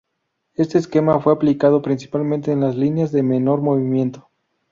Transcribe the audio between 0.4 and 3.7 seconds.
Este esquema fue aplicado, principalmente, en las líneas de menor